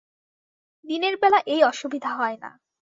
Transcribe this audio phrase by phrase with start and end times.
[0.85, 2.51] দিনের বেলা এই অসুবিধা হয় না।